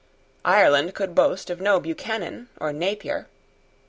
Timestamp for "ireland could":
0.45-1.13